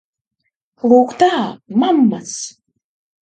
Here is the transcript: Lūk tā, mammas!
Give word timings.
Lūk 0.93 1.13
tā, 1.19 1.29
mammas! 1.83 2.33